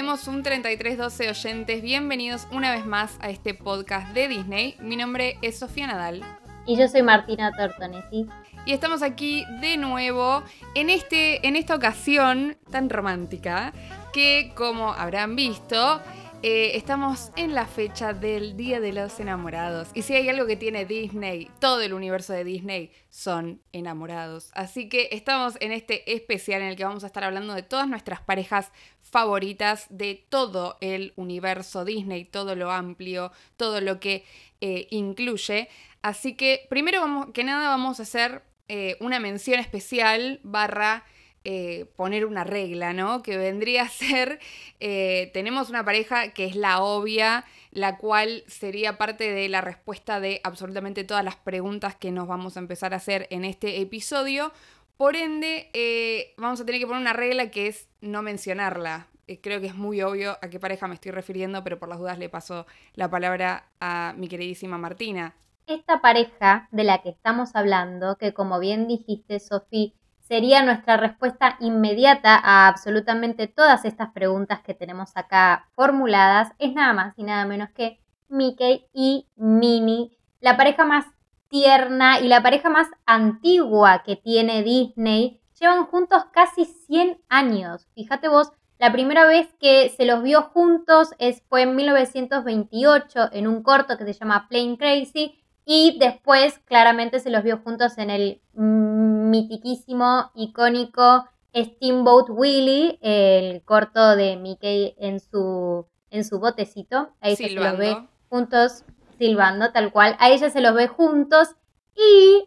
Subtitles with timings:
[0.00, 1.82] tenemos un 3312 oyentes.
[1.82, 4.74] Bienvenidos una vez más a este podcast de Disney.
[4.80, 6.22] Mi nombre es Sofía Nadal.
[6.64, 8.26] Y yo soy Martina Tortonesi.
[8.64, 10.42] Y estamos aquí de nuevo
[10.74, 13.74] en, este, en esta ocasión tan romántica
[14.14, 16.00] que, como habrán visto,
[16.42, 19.88] eh, estamos en la fecha del Día de los Enamorados.
[19.92, 24.50] Y si hay algo que tiene Disney, todo el universo de Disney, son enamorados.
[24.54, 27.86] Así que estamos en este especial en el que vamos a estar hablando de todas
[27.86, 28.72] nuestras parejas
[29.10, 34.24] favoritas de todo el universo Disney, todo lo amplio, todo lo que
[34.60, 35.68] eh, incluye.
[36.02, 41.04] Así que primero vamos, que nada vamos a hacer eh, una mención especial barra
[41.42, 43.22] eh, poner una regla, ¿no?
[43.22, 44.38] Que vendría a ser,
[44.78, 50.40] tenemos una pareja que es la obvia, la cual sería parte de la respuesta de
[50.44, 54.52] absolutamente todas las preguntas que nos vamos a empezar a hacer en este episodio.
[54.96, 59.06] Por ende, vamos a tener que poner una regla que es no mencionarla.
[59.42, 62.18] creo que es muy obvio a qué pareja me estoy refiriendo, pero por las dudas
[62.18, 65.34] le paso la palabra a mi queridísima Martina.
[65.66, 69.92] Esta pareja de la que estamos hablando, que como bien dijiste, Sofía,
[70.30, 76.52] sería nuestra respuesta inmediata a absolutamente todas estas preguntas que tenemos acá formuladas.
[76.58, 77.98] Es nada más y nada menos que
[78.28, 81.04] Mickey y Minnie, la pareja más
[81.48, 85.39] tierna y la pareja más antigua que tiene Disney.
[85.60, 87.86] Llevan juntos casi 100 años.
[87.94, 93.46] Fíjate vos, la primera vez que se los vio juntos es, fue en 1928 en
[93.46, 98.08] un corto que se llama Plain Crazy y después claramente se los vio juntos en
[98.08, 107.10] el mitiquísimo, icónico Steamboat Willie, el corto de Mickey en su, en su botecito.
[107.20, 107.96] Ahí se los ve
[108.30, 108.84] juntos
[109.18, 110.16] silbando, tal cual.
[110.20, 111.54] A ella se los ve juntos
[111.94, 112.46] y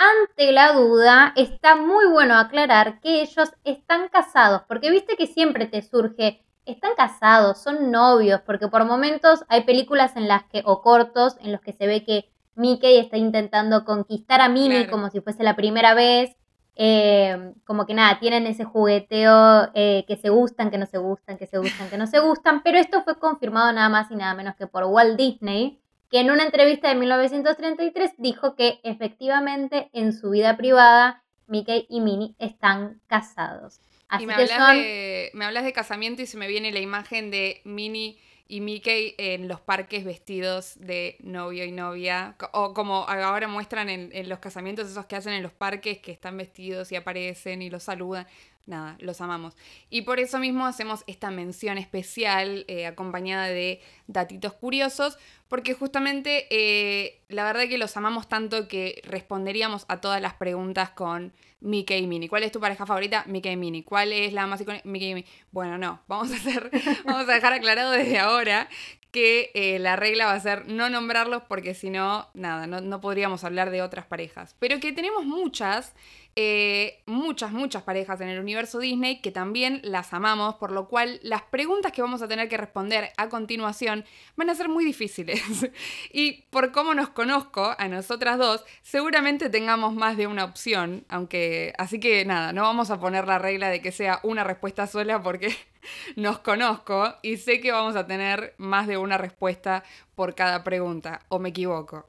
[0.00, 5.66] ante la duda está muy bueno aclarar que ellos están casados, porque viste que siempre
[5.66, 10.80] te surge, están casados, son novios, porque por momentos hay películas en las que, o
[10.80, 15.20] cortos, en los que se ve que Mickey está intentando conquistar a Minnie como si
[15.20, 16.34] fuese la primera vez.
[16.76, 21.36] Eh, como que nada, tienen ese jugueteo eh, que se gustan, que no se gustan,
[21.36, 24.32] que se gustan, que no se gustan, pero esto fue confirmado nada más y nada
[24.34, 25.79] menos que por Walt Disney,
[26.10, 32.00] que en una entrevista de 1933 dijo que efectivamente en su vida privada Mickey y
[32.00, 33.80] Minnie están casados.
[34.08, 37.60] Así me, hablas de, me hablas de casamiento y se me viene la imagen de
[37.64, 43.88] Minnie y Mickey en los parques vestidos de novio y novia, o como ahora muestran
[43.88, 47.70] en, los casamientos esos que hacen en los parques, que están vestidos y aparecen y
[47.70, 48.26] los saludan.
[48.66, 49.56] Nada, los amamos.
[49.88, 56.46] Y por eso mismo hacemos esta mención especial eh, acompañada de datitos curiosos, porque justamente
[56.50, 62.04] eh, la verdad que los amamos tanto que responderíamos a todas las preguntas con Mickey
[62.04, 62.28] y Minnie.
[62.28, 63.24] ¿Cuál es tu pareja favorita?
[63.26, 63.84] Mickey y Minnie.
[63.84, 64.86] ¿Cuál es la más icónica?
[64.88, 65.30] Mickey y Minnie.
[65.50, 66.70] Bueno, no, vamos a hacer,
[67.04, 68.68] vamos a dejar aclarado desde ahora
[69.10, 73.44] que eh, la regla va a ser no nombrarlos porque si no, nada, no, podríamos
[73.44, 74.54] hablar de otras parejas.
[74.58, 75.94] Pero que tenemos muchas,
[76.36, 81.18] eh, muchas, muchas parejas en el universo Disney que también las amamos, por lo cual
[81.22, 84.04] las preguntas que vamos a tener que responder a continuación
[84.36, 85.42] van a ser muy difíciles.
[86.12, 91.72] y por cómo nos conozco a nosotras dos, seguramente tengamos más de una opción, aunque
[91.78, 95.22] así que nada, no vamos a poner la regla de que sea una respuesta sola
[95.22, 95.54] porque
[96.16, 99.82] nos conozco y sé que vamos a tener más de una respuesta
[100.14, 102.06] por cada pregunta, ¿o me equivoco?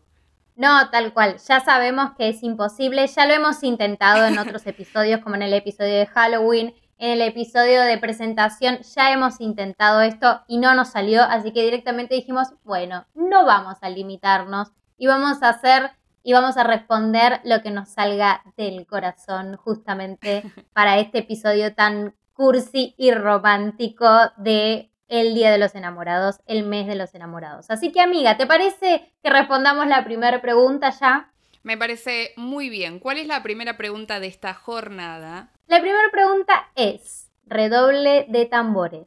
[0.55, 1.37] No, tal cual.
[1.47, 3.07] Ya sabemos que es imposible.
[3.07, 7.21] Ya lo hemos intentado en otros episodios, como en el episodio de Halloween, en el
[7.21, 8.79] episodio de presentación.
[8.95, 11.23] Ya hemos intentado esto y no nos salió.
[11.23, 15.91] Así que directamente dijimos, bueno, no vamos a limitarnos y vamos a hacer
[16.23, 22.15] y vamos a responder lo que nos salga del corazón justamente para este episodio tan
[22.33, 24.07] cursi y romántico
[24.37, 27.69] de el Día de los Enamorados, el mes de los enamorados.
[27.69, 31.33] Así que amiga, ¿te parece que respondamos la primera pregunta ya?
[31.63, 32.97] Me parece muy bien.
[32.99, 35.51] ¿Cuál es la primera pregunta de esta jornada?
[35.67, 39.05] La primera pregunta es, redoble de tambores.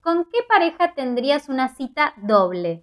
[0.00, 2.82] ¿Con qué pareja tendrías una cita doble?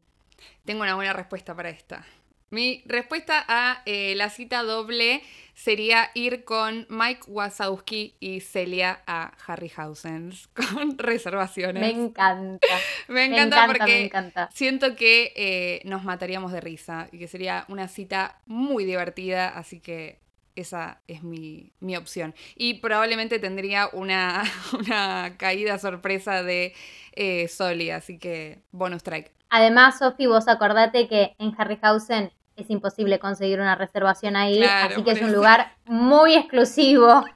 [0.63, 2.06] Tengo una buena respuesta para esta.
[2.53, 5.23] Mi respuesta a eh, la cita doble
[5.55, 11.81] sería ir con Mike Wazowski y Celia a Harryhausen con reservaciones.
[11.81, 12.67] Me encanta.
[13.07, 14.11] me, encanta porque
[14.53, 19.79] siento que eh, nos mataríamos de risa y que sería una cita muy divertida, así
[19.79, 20.19] que
[20.55, 22.35] esa es mi, opción.
[22.55, 24.44] Y probablemente tendría una,
[24.79, 26.75] una caída sorpresa de
[27.13, 29.31] eh, Soli, así que bonus track.
[29.50, 35.11] Además, Sofi, vos acordate que en Harryhausen es imposible conseguir una reservación ahí, así que
[35.11, 37.25] es un lugar muy exclusivo.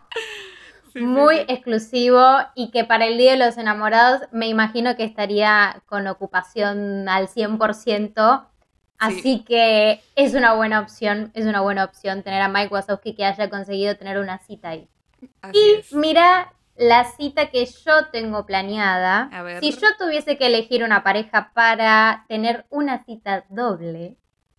[0.96, 2.26] muy exclusivo
[2.56, 7.28] y que para el Día de los Enamorados me imagino que estaría con ocupación al
[7.28, 8.48] 100%.
[9.00, 13.26] Así que es una buena opción, es una buena opción tener a Mike Wazowski que
[13.26, 14.90] haya conseguido tener una cita ahí.
[15.54, 19.30] y mira la cita que yo tengo planeada.
[19.60, 24.18] Si yo tuviese que elegir una pareja para tener una cita doble,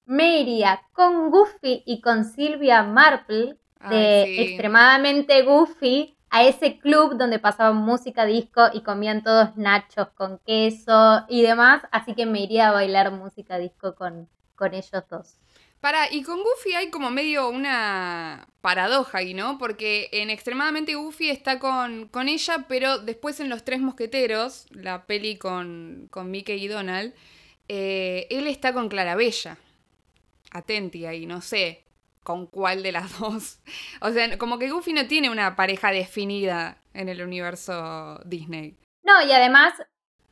[0.08, 3.58] me iría con Goofy y con Silvia Marple
[3.90, 10.38] de extremadamente Goofy a ese club donde pasaban música disco y comían todos nachos con
[10.46, 15.37] queso y demás, así que me iría a bailar música disco con, con ellos dos.
[15.81, 19.58] Para, y con Goofy hay como medio una paradoja ahí, ¿no?
[19.58, 25.05] Porque en Extremadamente Goofy está con, con ella, pero después en Los Tres Mosqueteros, la
[25.05, 27.14] peli con, con Mickey y Donald,
[27.69, 29.58] eh, él está con Clarabella.
[30.53, 31.85] Atenti ahí, no sé
[32.29, 33.59] con cuál de las dos.
[34.03, 38.77] O sea, como que Goofy no tiene una pareja definida en el universo Disney.
[39.03, 39.73] No, y además,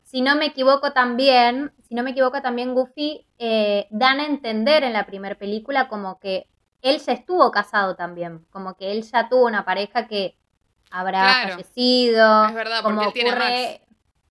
[0.04, 4.84] si no me equivoco también, si no me equivoco también Goofy eh, dan a entender
[4.84, 6.46] en la primera película como que
[6.82, 10.36] él ya estuvo casado también, como que él ya tuvo una pareja que
[10.90, 12.44] habrá fallecido.
[12.44, 13.80] Es verdad, porque él tiene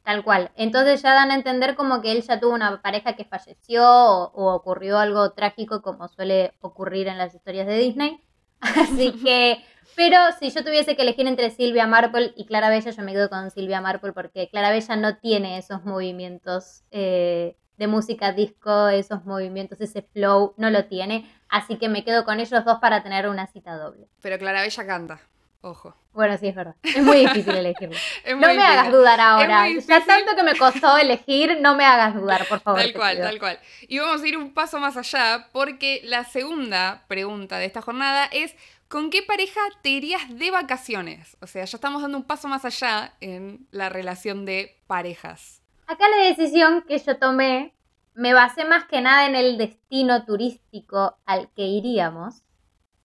[0.06, 0.52] Tal cual.
[0.56, 4.54] Entonces ya dan a entender como que él ya tuvo una pareja que falleció o,
[4.54, 8.22] ocurrió algo trágico como suele ocurrir en las historias de Disney.
[8.60, 9.58] Así que,
[9.96, 13.32] pero si yo tuviese que elegir entre Silvia Marple y Clara Bella, yo me quedo
[13.32, 19.26] con Silvia Marple porque Clara Bella no tiene esos movimientos eh, de música disco, esos
[19.26, 21.28] movimientos, ese flow, no lo tiene.
[21.50, 24.08] Así que me quedo con ellos dos para tener una cita doble.
[24.22, 25.20] Pero Clara Bella canta.
[25.66, 25.96] Ojo.
[26.14, 26.76] Bueno, sí, es verdad.
[26.84, 27.98] Es muy difícil elegirlo.
[28.38, 29.68] no me hagas dudar ahora.
[29.68, 32.82] Ya tanto que me costó elegir, no me hagas dudar, por favor.
[32.82, 33.60] Tal cual, tal cual.
[33.88, 38.26] Y vamos a ir un paso más allá, porque la segunda pregunta de esta jornada
[38.32, 38.56] es:
[38.90, 41.36] ¿con qué pareja te irías de vacaciones?
[41.42, 45.64] O sea, ya estamos dando un paso más allá en la relación de parejas.
[45.88, 47.74] Acá la decisión que yo tomé
[48.14, 52.44] me basé más que nada en el destino turístico al que iríamos.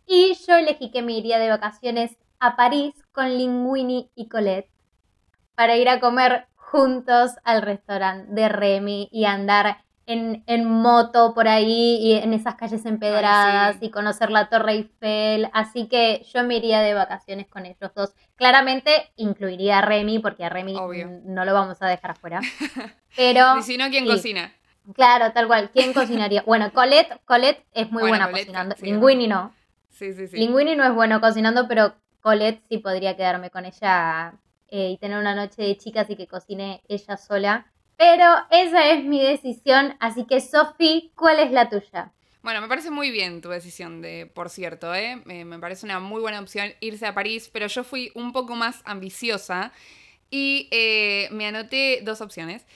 [0.06, 4.70] Y yo elegí que me iría de vacaciones a París con Linguini y Colette
[5.54, 11.98] para ir a comer juntos al restaurante de Remy y andar en, moto por ahí
[12.00, 15.48] y en esas calles empedradas y conocer la Torre Eiffel.
[15.52, 18.12] Así que yo me iría de vacaciones con ellos dos.
[18.34, 20.74] Claramente incluiría a Remy porque a Remy
[21.24, 22.40] no lo vamos a dejar afuera.
[23.16, 24.52] Pero, y si no, ¿quién cocina?
[24.94, 25.70] Claro, tal cual.
[25.72, 26.42] ¿Quién cocinaría?
[26.42, 28.74] Bueno, Colette, Colette es muy buena cocinando.
[28.80, 29.52] Linguini no.
[29.90, 30.38] Sí, sí, sí.
[30.38, 34.34] Linguini no es bueno cocinando, pero Colette sí podría quedarme con ella
[34.68, 37.72] eh, y tener una noche de chicas y que cocine ella sola.
[37.96, 42.12] Pero esa es mi decisión, así que Sofi, ¿cuál es la tuya?
[42.42, 45.16] Bueno, me parece muy bien tu decisión, de, por cierto, ¿eh?
[45.26, 48.80] me parece una muy buena opción irse a París, pero yo fui un poco más
[48.86, 49.72] ambiciosa
[50.30, 52.66] y eh, me anoté dos opciones.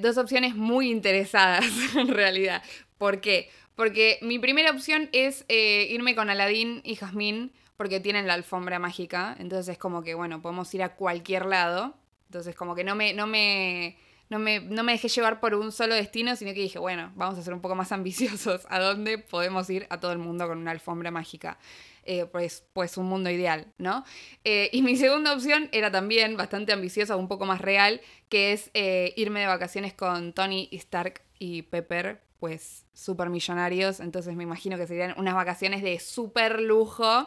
[0.00, 1.64] Dos opciones muy interesadas
[1.96, 2.62] en realidad.
[2.96, 3.50] ¿Por qué?
[3.78, 9.36] Porque mi primera opción es irme con Aladdin y Jazmín porque tienen la alfombra mágica,
[9.38, 11.94] entonces es como que, bueno, podemos ir a cualquier lado,
[12.26, 13.96] entonces como que no me, no me,
[14.28, 17.38] no me, no me dejé llevar por un solo destino, sino que dije, bueno, vamos
[17.38, 20.58] a ser un poco más ambiciosos, ¿a dónde podemos ir a todo el mundo con
[20.58, 21.56] una alfombra mágica?
[22.02, 24.04] Eh, pues, pues un mundo ideal, ¿no?
[24.42, 28.72] Eh, y mi segunda opción era también bastante ambiciosa, un poco más real, que es
[28.74, 34.76] eh, irme de vacaciones con Tony Stark y Pepper, pues súper millonarios, entonces me imagino
[34.76, 37.26] que serían unas vacaciones de súper lujo.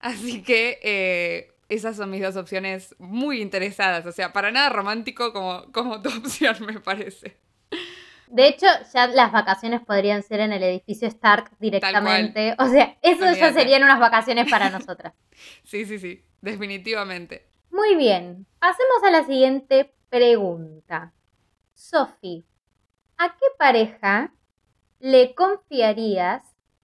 [0.00, 4.06] Así que eh, esas son mis dos opciones muy interesadas.
[4.06, 7.36] O sea, para nada romántico como, como tu opción, me parece.
[8.26, 12.54] De hecho, ya las vacaciones podrían ser en el edificio Stark directamente.
[12.58, 15.14] O sea, eso ya serían unas vacaciones para nosotras.
[15.64, 17.46] sí, sí, sí, definitivamente.
[17.70, 21.12] Muy bien, pasemos a la siguiente pregunta.
[21.74, 22.44] Sofi,
[23.16, 24.32] ¿a qué pareja
[25.00, 26.42] le confiarías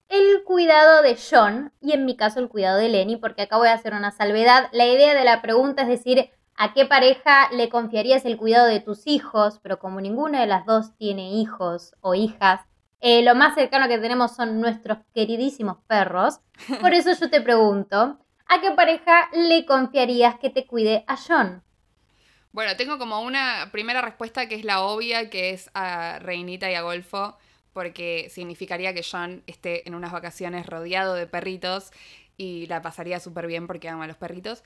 [0.08, 3.68] el cuidado de John y en mi caso el cuidado de Lenny, porque acá voy
[3.68, 4.68] a hacer una salvedad.
[4.72, 8.80] La idea de la pregunta es decir, ¿a qué pareja le confiarías el cuidado de
[8.80, 9.58] tus hijos?
[9.62, 12.60] Pero como ninguna de las dos tiene hijos o hijas,
[13.00, 16.40] eh, lo más cercano que tenemos son nuestros queridísimos perros.
[16.80, 21.62] Por eso yo te pregunto, ¿a qué pareja le confiarías que te cuide a John?
[22.52, 26.74] Bueno, tengo como una primera respuesta que es la obvia, que es a Reinita y
[26.76, 27.36] a Golfo
[27.74, 31.90] porque significaría que John esté en unas vacaciones rodeado de perritos
[32.38, 34.62] y la pasaría súper bien porque ama a los perritos.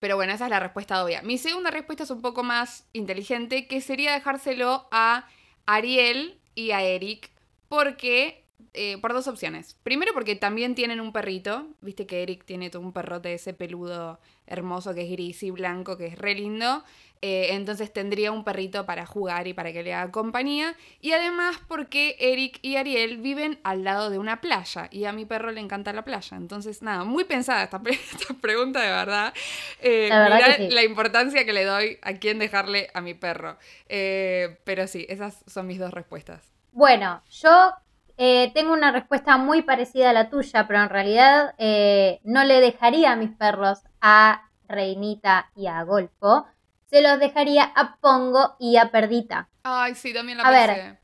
[0.00, 1.20] Pero bueno, esa es la respuesta obvia.
[1.22, 5.28] Mi segunda respuesta es un poco más inteligente, que sería dejárselo a
[5.66, 7.30] Ariel y a Eric,
[7.68, 9.76] porque eh, por dos opciones.
[9.82, 11.68] Primero porque también tienen un perrito.
[11.80, 15.96] Viste que Eric tiene todo un perrote ese peludo hermoso que es gris y blanco,
[15.96, 16.84] que es re lindo.
[17.26, 20.74] Eh, entonces tendría un perrito para jugar y para que le haga compañía.
[21.00, 24.88] Y además porque Eric y Ariel viven al lado de una playa.
[24.90, 26.36] Y a mi perro le encanta la playa.
[26.36, 27.80] Entonces, nada, muy pensada esta,
[28.42, 29.32] pregunta de verdad.
[29.80, 33.56] Eh, la, la importancia que le doy a quién dejarle a mi perro.
[33.88, 36.52] pero sí, esas son mis dos respuestas.
[36.72, 37.72] Bueno, yo
[38.18, 42.60] eh, tengo una respuesta muy parecida a la tuya, pero en realidad eh, no le
[42.60, 46.46] dejaría a mis perros a Reinita y a Golfo.
[46.94, 49.48] Se los dejaría a Pongo y a Perdita.
[49.64, 51.00] Ay, sí, también la a Ver,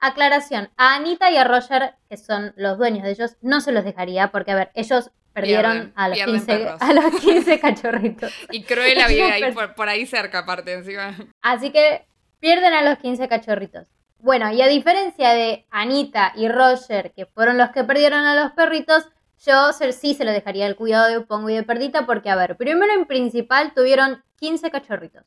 [0.00, 0.68] aclaración.
[0.76, 4.32] A Anita y a Roger, que son los dueños de ellos, no se los dejaría
[4.32, 8.32] porque, a ver, ellos perdieron a, los 15, a, los 15, cachorritos.
[8.50, 11.14] y Cruella vive ahí por, por ahí cerca, aparte, encima.
[11.40, 12.04] Así que
[12.40, 13.86] pierden a los 15 cachorritos.
[14.18, 18.50] Bueno, y a diferencia de Anita y Roger, que fueron los que perdieron a los
[18.54, 19.08] perritos,
[19.38, 22.56] yo sí se lo dejaría el cuidado de Pongo y de Perdita porque, a ver,
[22.56, 25.24] primero en principal tuvieron 15 cachorritos.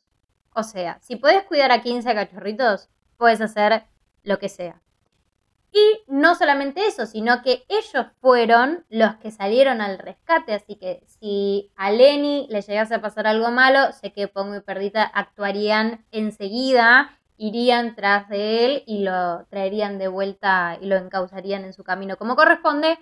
[0.54, 3.84] O sea, si puedes cuidar a 15 cachorritos, puedes hacer
[4.22, 4.80] lo que sea.
[5.72, 11.04] Y no solamente eso, sino que ellos fueron los que salieron al rescate, así que
[11.06, 16.04] si a Lenny le llegase a pasar algo malo, sé que Pongo y Perdita actuarían
[16.10, 21.82] enseguida irían tras de él y lo traerían de vuelta y lo encauzarían en su
[21.84, 22.98] camino como corresponde.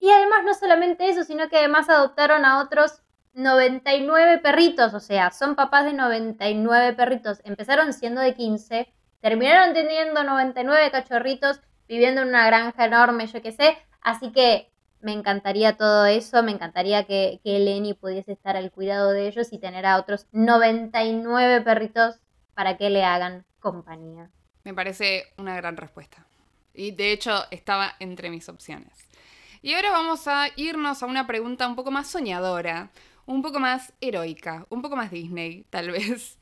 [0.00, 3.01] Y además no solamente eso, sino que además adoptaron a otros
[3.34, 7.40] 99 perritos, o sea, son papás de 99 perritos.
[7.44, 13.52] Empezaron siendo de 15, terminaron teniendo 99 cachorritos, viviendo en una granja enorme, yo qué
[13.52, 13.78] sé.
[14.00, 14.70] Así que
[15.00, 19.52] me encantaría todo eso, me encantaría que, que Lenny pudiese estar al cuidado de ellos
[19.52, 22.20] y tener a otros 99 perritos
[22.54, 24.30] para que le hagan compañía.
[24.64, 26.26] Me parece una gran respuesta.
[26.74, 28.92] Y de hecho estaba entre mis opciones.
[29.60, 32.90] Y ahora vamos a irnos a una pregunta un poco más soñadora,
[33.26, 36.38] un poco más heroica, un poco más Disney, tal vez.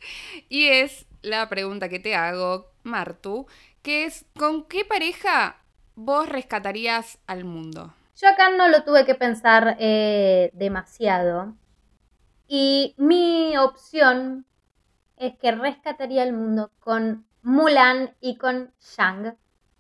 [0.49, 3.47] Y es la pregunta que te hago, Martu,
[3.83, 5.57] que es, ¿con qué pareja
[5.95, 7.95] vos rescatarías al mundo?
[8.17, 11.55] Yo acá no lo tuve que pensar eh, demasiado.
[12.47, 14.45] Y mi opción
[15.17, 19.37] es que rescataría el mundo con Mulan y con Shang,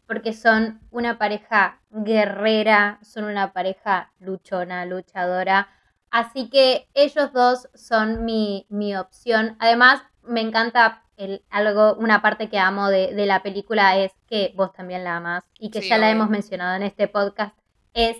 [0.07, 5.69] porque son una pareja guerrera, son una pareja luchona, luchadora.
[6.11, 9.57] Así que ellos dos son mi, opción.
[9.61, 14.73] Además, me encanta el, algo, una parte que amo de, la película es que vos
[14.73, 17.57] también la amas y que ya la hemos mencionado en este podcast,
[17.95, 18.17] es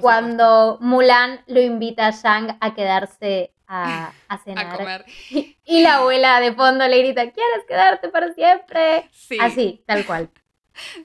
[0.00, 4.12] cuando Mulan lo invita a Shang a quedarse a,
[4.44, 4.76] cenar.
[4.76, 5.04] comer.
[5.64, 9.08] Y, la abuela de fondo le grita, ¿quieres quedarte para siempre?
[9.12, 9.38] Sí.
[9.40, 10.30] Así, tal cual.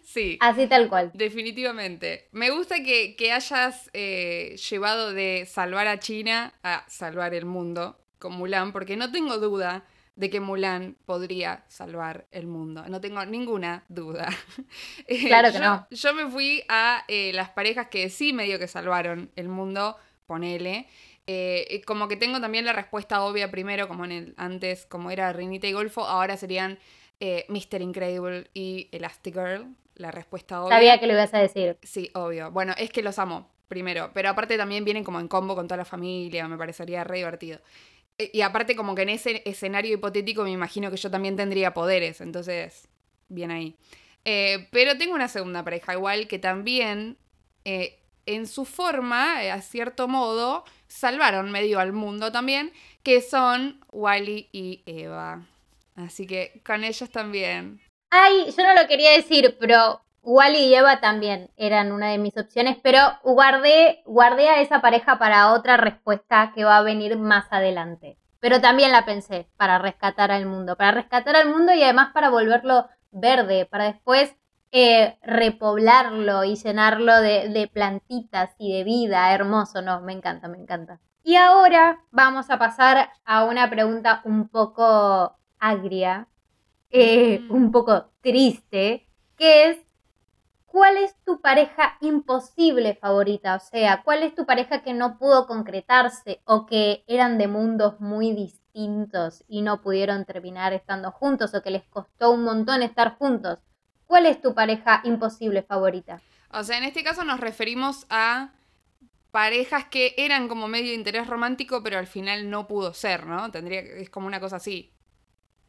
[0.03, 0.37] Sí.
[0.39, 1.11] Así tal cual.
[1.13, 2.27] Definitivamente.
[2.31, 8.33] Me gusta que, hayas eh, llevado de salvar a China a salvar el mundo con
[8.33, 12.85] Mulan, porque no tengo duda de que Mulan podría salvar el mundo.
[12.87, 14.29] No tengo ninguna duda.
[15.27, 15.87] Claro que no.
[15.91, 20.87] Yo me fui a eh, las parejas que sí medio que salvaron el mundo, ponele.
[21.27, 25.33] Eh, como que tengo también la respuesta obvia primero, como en el antes, como era
[25.33, 26.77] Rinita y Golfo, ahora serían
[27.19, 27.81] eh, Mr.
[27.81, 29.75] Incredible y Elastigirl.
[29.95, 30.75] La respuesta obvia.
[30.75, 31.77] Sabía que lo ibas a decir.
[31.81, 32.51] Sí, obvio.
[32.51, 34.11] Bueno, es que los amo, primero.
[34.13, 37.61] Pero aparte también vienen como en combo con toda la familia, me parecería re divertido.
[38.17, 41.73] Eh, y aparte como que en ese escenario hipotético me imagino que yo también tendría
[41.73, 42.89] poderes, entonces,
[43.29, 43.77] bien ahí.
[44.71, 47.17] pero tengo una segunda pareja igual que también,
[47.63, 54.81] en su forma, a cierto modo, salvaron medio al mundo también, que son Wally y
[54.85, 55.45] Eva.
[55.95, 57.81] Así que con ellos también.
[58.09, 62.35] Ay, yo no lo quería decir, pero Wally y Eva también eran una de mis
[62.37, 67.45] opciones, pero guardé, guardé a esa pareja para otra respuesta que va a venir más
[67.51, 68.17] adelante.
[68.39, 72.29] Pero también la pensé para rescatar al mundo, para rescatar al mundo y además para
[72.29, 74.35] volverlo verde, para después
[74.71, 79.33] eh, repoblarlo y llenarlo de, plantitas y de vida.
[79.33, 80.99] Hermoso, no, me encanta, me encanta.
[81.23, 85.37] Y ahora vamos a pasar a una pregunta un poco
[85.69, 86.27] agria,
[86.91, 87.51] eh, mm.
[87.51, 89.77] un poco triste, que es,
[90.65, 93.55] ¿cuál es tu pareja imposible favorita?
[93.55, 97.99] O sea, ¿cuál es tu pareja que no pudo concretarse o que eran de mundos
[97.99, 103.17] muy distintos y no pudieron terminar estando juntos o que les costó un montón estar
[103.17, 103.59] juntos?
[104.05, 106.21] ¿Cuál es tu pareja imposible favorita?
[106.51, 108.51] O sea, en este caso nos referimos a
[109.31, 113.51] parejas que eran como medio de interés romántico, pero al final no pudo ser, ¿no?
[113.51, 114.94] Tendría es como una cosa así.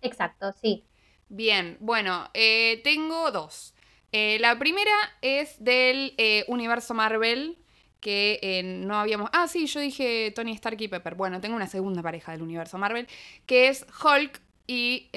[0.03, 0.85] Exacto, sí.
[1.29, 3.75] Bien, bueno, eh, tengo dos.
[4.12, 7.59] Eh, la primera es del eh, universo Marvel,
[8.00, 9.29] que eh, no habíamos...
[9.35, 11.17] Ah, sí, yo dije Tony Stark y Pepper.
[11.17, 13.09] Bueno, tengo una segunda pareja del universo Marvel,
[13.45, 15.11] que es Hulk y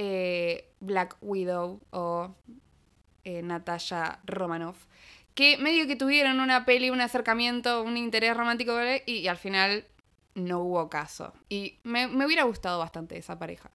[0.80, 2.36] Black Widow o
[3.24, 4.86] Natasha Romanoff.
[5.34, 8.74] Que medio que tuvieron una peli, un acercamiento, un interés romántico
[9.06, 9.86] y, al final
[10.36, 11.34] no hubo caso.
[11.48, 13.72] Y me hubiera gustado bastante esa pareja.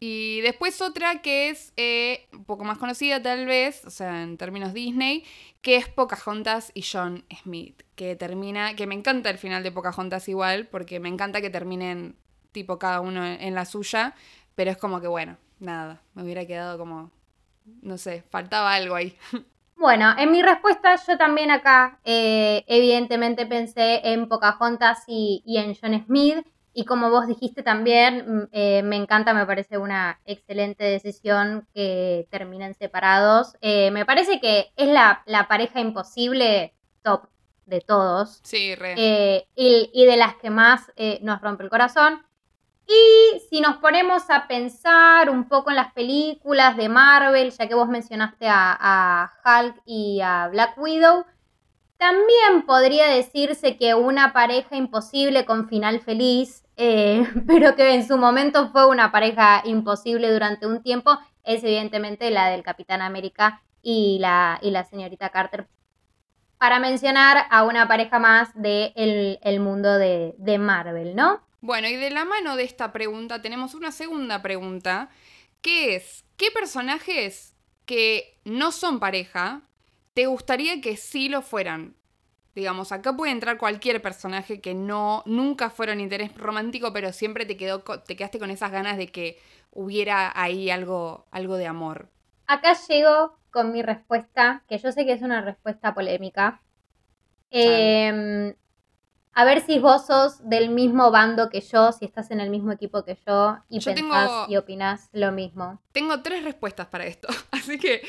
[0.00, 4.36] Y después otra que es eh, un poco más conocida tal vez, o sea, en
[4.36, 5.24] términos Disney,
[5.62, 10.28] que es Pocahontas y John Smith, que termina, que me encanta el final de Pocahontas
[10.28, 12.16] igual, porque me encanta que terminen
[12.52, 14.14] tipo cada uno en la suya,
[14.54, 17.10] pero es como que bueno, nada, me hubiera quedado como,
[17.82, 19.16] no sé, faltaba algo ahí.
[19.76, 25.74] Bueno, en mi respuesta yo también acá eh, evidentemente pensé en Pocahontas y, y en
[25.74, 26.46] John Smith.
[26.76, 32.26] Y como vos dijiste también, mm, eh, me encanta, me parece una excelente decisión que
[32.30, 33.56] terminen separados.
[33.60, 37.28] Eh, me parece que es la, pareja imposible top
[37.66, 38.40] de todos.
[38.42, 38.94] Sí, re.
[38.98, 42.26] Eh, y, de las que más nos rompe el corazón.
[42.86, 47.74] Y si nos ponemos a pensar un poco en las películas de Marvel, ya que
[47.74, 51.24] vos mencionaste a, a Hulk y a Black Widow,
[51.98, 58.16] también podría decirse que una pareja imposible con final feliz eh, pero que en su
[58.16, 64.18] momento fue una pareja imposible durante un tiempo, es evidentemente la del Capitán América y
[64.20, 65.68] la, y la señorita Carter.
[66.58, 71.42] Para mencionar a una pareja más del de el mundo de, de Marvel, ¿no?
[71.60, 75.10] Bueno, y de la mano de esta pregunta tenemos una segunda pregunta,
[75.72, 77.54] es, ¿qué personajes
[77.86, 79.62] que no son pareja
[80.14, 81.96] te gustaría que sí lo fueran?
[82.54, 87.56] Digamos, acá puede entrar cualquier personaje que no, nunca fueron interés romántico, pero siempre te,
[87.56, 89.40] quedó, te quedaste con esas ganas de que
[89.72, 92.08] hubiera ahí algo, algo de amor.
[92.46, 96.60] Acá llego con mi respuesta, que yo sé que es una respuesta polémica.
[97.50, 98.54] Em,
[99.32, 102.72] a ver si vos sos del mismo bando que yo, si estás en el mismo
[102.72, 105.80] equipo que yo y pensás y opinás lo mismo.
[105.92, 108.02] Tengo tres respuestas para esto, así que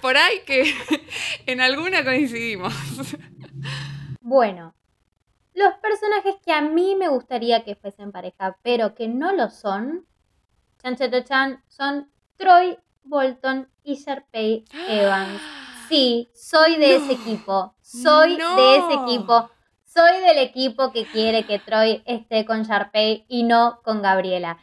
[0.00, 0.74] por ahí que
[1.46, 2.74] en alguna coincidimos.
[4.20, 4.74] Bueno,
[5.54, 10.06] los personajes que a mí me gustaría que fuesen pareja, pero que no lo son,
[10.82, 15.40] Chan Chan, son Troy Bolton y Sharpay Evans.
[15.88, 17.74] Sí, soy de ese equipo.
[17.80, 19.50] Soy de ese equipo.
[19.84, 24.58] Soy del equipo que quiere que Troy esté con Sharpay y no con Gabriela.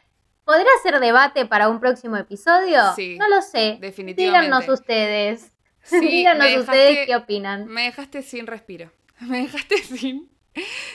[0.45, 2.79] ¿Podrá ser debate para un próximo episodio?
[2.95, 3.77] Sí, no lo sé.
[3.81, 4.45] Definitivamente.
[4.45, 5.51] Díganos ustedes.
[5.91, 7.65] Díganos ustedes qué opinan.
[7.67, 8.89] Me dejaste sin respiro.
[9.21, 10.29] Me dejaste sin,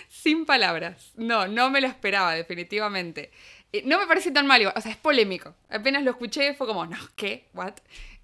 [0.09, 1.13] sin palabras.
[1.17, 3.31] No, no me lo esperaba, definitivamente.
[3.73, 5.55] Eh, no me parece tan malo, o sea, es polémico.
[5.71, 7.49] Apenas lo escuché, fue como, no, ¿qué?
[7.55, 7.75] ¿What?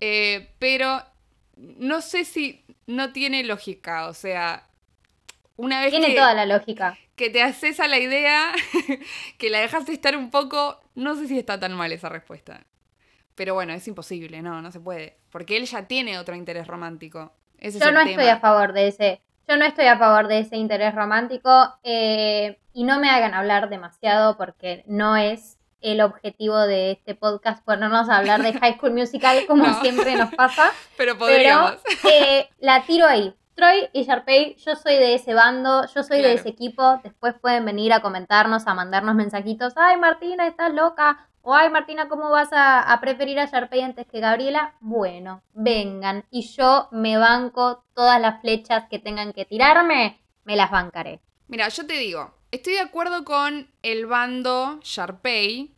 [0.00, 1.02] Eh, pero
[1.56, 4.68] no sé si no tiene lógica, o sea,
[5.56, 6.96] una vez tiene toda la lógica.
[7.16, 8.52] Que te haces a la idea,
[9.38, 12.64] que la dejaste estar un poco, no sé si está tan mal esa respuesta.
[13.34, 15.16] Pero bueno, es imposible, no, no se puede.
[15.30, 17.32] Porque él ya tiene otro interés romántico.
[17.60, 19.20] Yo no estoy a favor de ese.
[19.48, 21.50] Yo no estoy a favor de ese interés romántico
[21.82, 27.64] eh, y no me hagan hablar demasiado porque no es el objetivo de este podcast
[27.64, 30.70] ponernos a hablar de High School Musical como siempre nos pasa.
[30.98, 31.76] Pero podríamos.
[32.12, 33.34] Eh, la tiro ahí.
[33.54, 37.00] Troy y Sharpay, yo soy de ese bando, yo soy de ese equipo.
[37.02, 39.72] Después pueden venir a comentarnos, a mandarnos mensajitos.
[39.76, 41.27] Ay, Martina, estás loca.
[41.50, 44.74] Ay, Martina, ¿cómo vas a, preferir a Sharpay antes que Gabriela?
[44.80, 46.24] Bueno, vengan.
[46.30, 51.20] Y yo me banco todas las flechas que tengan que tirarme, me las bancaré.
[51.46, 55.74] Mira, yo te digo, estoy de acuerdo con el bando Sharpay,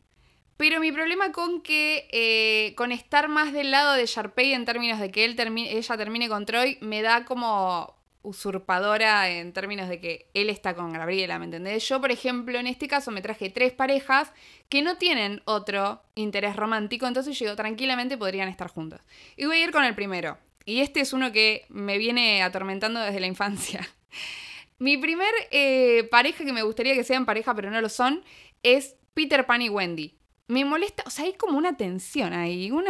[0.57, 4.99] pero mi problema con que, eh, con estar más del lado de Sharpay en términos
[4.99, 10.29] de que él ella termine con Troy, me da como usurpadora en términos de que
[10.33, 11.87] él está con Gabriela, ¿me entendés?
[11.87, 14.31] Yo, por ejemplo, en este caso me traje tres parejas
[14.69, 19.01] que no tienen otro interés romántico, entonces yo tranquilamente podrían estar juntos.
[19.37, 20.37] Y voy a ir con el primero.
[20.65, 23.87] Y este es uno que me viene atormentando desde la infancia.
[24.79, 28.23] Mi primer eh, pareja que me gustaría que sean pareja, pero no lo son,
[28.63, 32.89] es Peter Pan y Wendy me molesta, o sea, hay como una tensión ahí, una,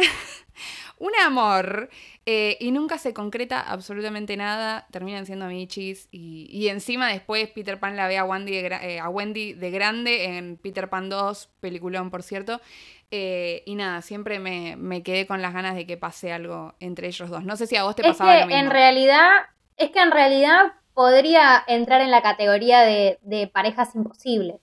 [0.98, 1.90] un amor,
[2.26, 7.78] eh, y nunca se concreta absolutamente nada, terminan siendo amichis, y, y encima después Peter
[7.78, 11.50] Pan la ve a Wendy, de, eh, a Wendy de grande en Peter Pan 2,
[11.60, 12.60] peliculón por cierto,
[13.10, 17.28] eh, y nada, siempre me, quedé con las ganas de que pase algo entre ellos
[17.28, 17.44] dos.
[17.44, 18.58] No sé si a vos te pasaba lo mismo.
[18.58, 19.28] En realidad,
[19.76, 24.56] es que en realidad podría entrar en la categoría de, de parejas imposibles,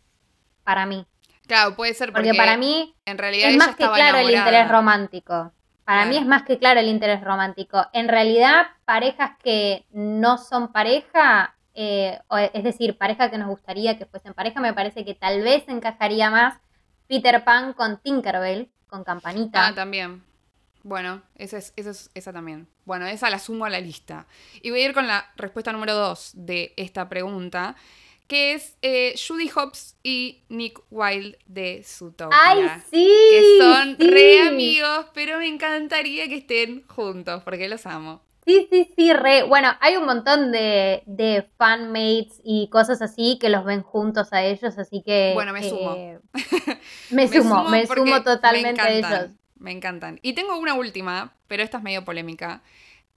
[0.64, 1.06] para mí.
[1.50, 5.52] Claro, puede ser porque, para mí en realidad es más que claro el interés romántico.
[5.90, 7.84] Para mí es más que claro el interés romántico.
[7.94, 12.20] En realidad, parejas que no son pareja, eh,
[12.54, 16.30] es decir, pareja que nos gustaría que fuesen pareja, me parece que tal vez encajaría
[16.30, 16.60] más
[17.08, 19.66] Peter Pan con Tinkerbell, con Campanita.
[19.66, 20.22] Ah, también.
[20.84, 21.74] Bueno, esa, es,
[22.14, 22.68] esa, también.
[22.86, 24.28] Bueno, esa la sumo a la lista.
[24.62, 27.76] Y voy a ir con la respuesta número dos de esta pregunta,
[28.30, 32.38] que es eh, Judy Hobbs y Nick Wilde de Zootopia.
[32.46, 33.12] ¡Ay, sí!
[33.32, 38.22] Que son re amigos, pero me encantaría que estén juntos, porque los amo.
[38.46, 39.44] Sí, sí, sí, re.
[39.44, 44.44] Bueno, hay un montón de, de fanmates y cosas así que los ven juntos a
[44.44, 45.32] ellos, así que...
[45.34, 45.96] Bueno, me sumo.
[45.96, 46.20] Eh,
[47.10, 49.32] me, sumo, me sumo totalmente a ellos.
[49.58, 50.20] Me encantan.
[50.22, 52.62] Y tengo una última, pero esta es medio polémica.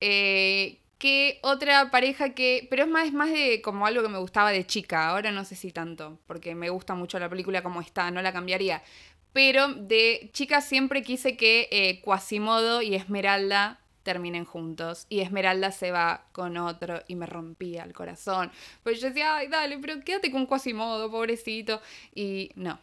[0.01, 2.68] Eh, que otra pareja que.
[2.70, 5.08] Pero es más, es más de como algo que me gustaba de chica.
[5.08, 6.20] Ahora no sé si tanto.
[6.28, 8.12] Porque me gusta mucho la película como está.
[8.12, 8.84] No la cambiaría.
[9.32, 15.06] Pero de chica siempre quise que eh, Quasimodo y Esmeralda terminen juntos.
[15.08, 18.52] Y Esmeralda se va con otro y me rompía el corazón.
[18.84, 21.82] Pues yo decía, ay, dale, pero quédate con Quasimodo, pobrecito.
[22.14, 22.78] Y no,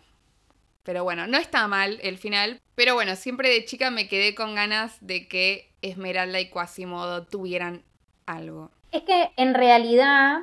[0.83, 2.59] pero bueno, no está mal el final.
[2.75, 7.85] Pero bueno, siempre de chica me quedé con ganas de que Esmeralda y Quasimodo tuvieran
[8.31, 8.71] algo.
[8.91, 10.39] Es que en realidad.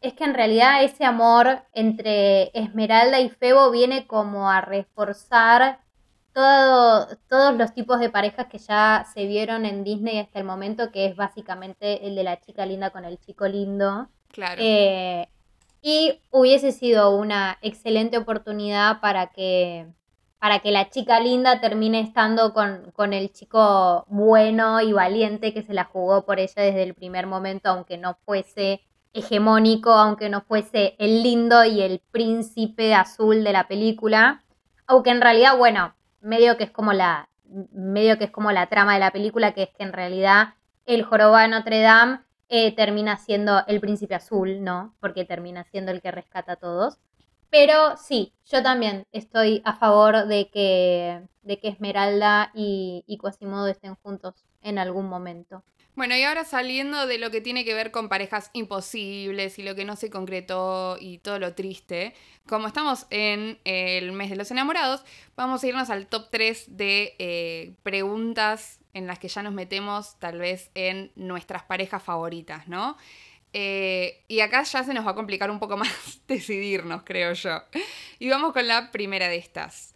[0.00, 5.80] Es que en realidad ese amor entre Esmeralda y Febo viene como a reforzar
[6.32, 10.92] todo, todos los tipos de parejas que ya se vieron en Disney hasta el momento,
[10.92, 14.08] que es básicamente el de la chica linda con el chico lindo.
[14.28, 14.62] Claro.
[14.64, 15.28] Eh,
[15.82, 19.86] y hubiese sido una excelente oportunidad para que,
[20.38, 25.62] para que la chica linda termine estando con, con el chico bueno y valiente que
[25.62, 30.42] se la jugó por ella desde el primer momento, aunque no fuese hegemónico, aunque no
[30.42, 34.44] fuese el lindo y el príncipe azul de la película.
[34.86, 37.28] Aunque en realidad, bueno, medio que es como la,
[37.72, 40.54] medio que es como la trama de la película, que es que en realidad
[40.86, 44.94] el joroba de Notre Dame eh, termina siendo el príncipe azul, ¿no?
[45.00, 46.98] Porque termina siendo el que rescata a todos.
[47.50, 53.68] Pero sí, yo también estoy a favor de que, de que Esmeralda y, y Quasimodo
[53.68, 55.64] estén juntos en algún momento.
[55.98, 59.74] Bueno, y ahora saliendo de lo que tiene que ver con parejas imposibles y lo
[59.74, 62.14] que no se concretó y todo lo triste,
[62.46, 65.02] como estamos en el mes de los enamorados,
[65.34, 70.16] vamos a irnos al top 3 de eh, preguntas en las que ya nos metemos
[70.20, 72.96] tal vez en nuestras parejas favoritas, ¿no?
[73.52, 77.62] Eh, y acá ya se nos va a complicar un poco más decidirnos, creo yo.
[78.18, 79.94] Y vamos con la primera de estas.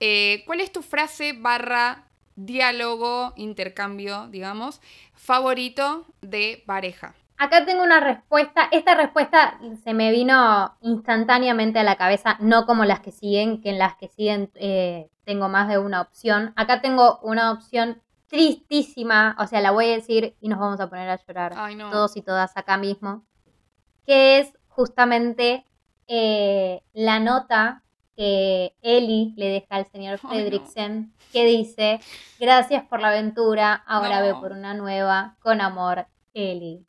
[0.00, 4.80] Eh, ¿Cuál es tu frase barra diálogo, intercambio, digamos,
[5.14, 7.14] favorito de pareja?
[7.36, 8.68] Acá tengo una respuesta.
[8.70, 13.70] Esta respuesta se me vino instantáneamente a la cabeza, no como las que siguen, que
[13.70, 16.52] en las que siguen eh, tengo más de una opción.
[16.56, 18.00] Acá tengo una opción
[18.34, 21.54] tristísima, o sea, la voy a decir y nos vamos a poner a llorar
[21.92, 23.24] todos y todas acá mismo,
[24.04, 25.64] que es justamente
[26.08, 27.84] eh, la nota
[28.16, 32.00] que Eli le deja al señor Fredricksen, que dice,
[32.40, 36.84] gracias por la aventura, ahora ve por una nueva, con amor, Eli.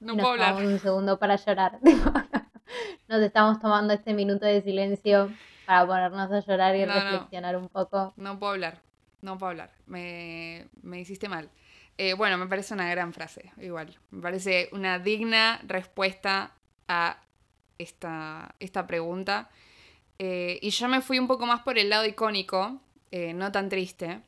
[0.00, 0.56] No puedo hablar.
[0.56, 1.78] un segundo para llorar.
[3.08, 5.32] Nos estamos tomando este minuto de silencio
[5.66, 8.12] para ponernos a llorar y reflexionar un poco.
[8.16, 8.85] No puedo hablar
[9.26, 11.50] no puedo hablar, me, hiciste mal.
[11.98, 13.98] Eh, bueno, me parece una gran frase, igual.
[14.10, 16.52] Me parece una digna respuesta
[16.86, 17.20] a
[17.76, 19.50] esta, esta pregunta.
[20.18, 23.68] Eh, y yo me fui un poco más por el lado icónico, eh, no tan
[23.68, 24.20] triste.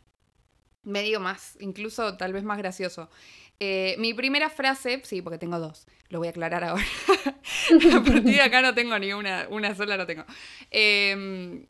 [0.83, 3.09] Me digo más, incluso tal vez más gracioso.
[3.99, 6.85] mi primera frase, sí, porque tengo dos, lo voy a aclarar ahora.
[7.97, 10.25] a partir de acá no tengo ni una, una sola, no tengo.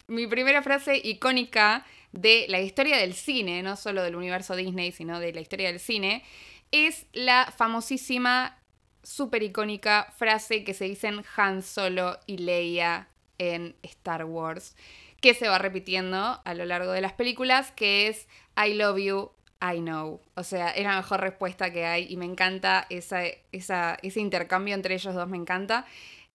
[0.07, 5.21] mi primera frase icónica de la historia del cine, no solo del universo Disney, sino
[5.21, 6.25] de la historia del cine,
[6.71, 8.59] es la famosísima,
[9.03, 14.77] súper icónica frase que se dicen Han Solo y Leia en Star Wars,
[15.21, 19.31] que se va repitiendo a lo largo de las películas, que es I love you,
[19.61, 20.21] I know.
[20.35, 24.95] O sea, es la mejor respuesta que hay y me encanta esa, ese intercambio entre
[24.95, 25.87] ellos dos, me encanta.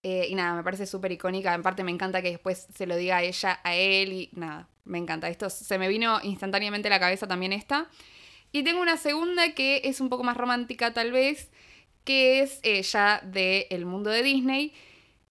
[0.03, 1.53] Eh, y nada, me parece súper icónica.
[1.53, 4.67] En parte me encanta que después se lo diga a ella, a él y nada,
[4.83, 5.29] me encanta.
[5.29, 7.89] Esto se me vino instantáneamente a la cabeza también esta.
[8.51, 11.49] Y tengo una segunda que es un poco más romántica tal vez,
[12.03, 14.73] que es eh, ya del mundo de Disney,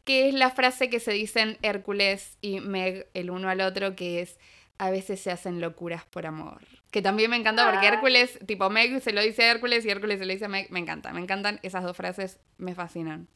[0.05, 4.23] que es la frase que se dicen Hércules y Meg el uno al otro, que
[4.23, 4.39] es
[4.79, 6.63] a veces se hacen locuras por amor.
[6.91, 10.19] Que también me encanta porque Hércules, tipo Meg se lo dice a Hércules y Hércules
[10.19, 10.71] se lo dice a Meg.
[10.71, 13.29] Me encanta, me encantan esas dos frases, me fascinan.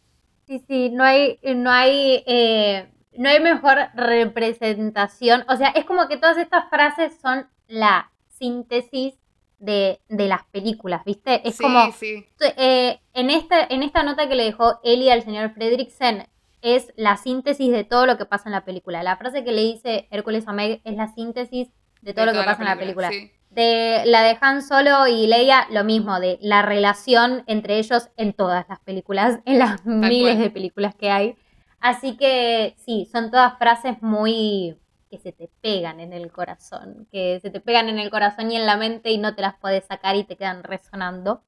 [0.46, 5.44] Sí, sí, no hay, no hay, eh, no hay mejor representación.
[5.48, 9.14] O sea, es como que todas estas frases son la síntesis
[9.59, 11.46] de, las películas, ¿viste?
[11.48, 11.90] Es como...
[11.92, 12.24] Sí.
[12.56, 16.26] Eh, en, esta, en esta nota que le dejó Eli al señor Fredricksen
[16.62, 19.02] es la síntesis de todo lo que pasa en la película.
[19.02, 21.68] La frase que le dice Hércules a Meg es la síntesis
[22.02, 23.11] de todo lo que pasa en la película.
[23.57, 28.35] De la de Han Solo y Leia, lo mismo, de la relación entre ellos en
[28.35, 31.37] todas las películas, en las miles de películas que hay.
[31.81, 34.77] Así que sí, son todas frases muy
[35.11, 38.57] que se te pegan en el corazón, que se te pegan en el corazón y
[38.57, 41.42] en la mente y no te las puedes sacar y te quedan resonando.